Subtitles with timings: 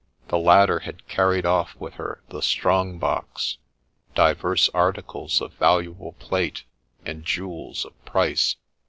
[0.29, 1.75] The latter had carried of?
[1.79, 3.59] with her the strong box,
[4.15, 6.63] divers articles of valuable plate,
[7.05, 8.55] and jewels of price.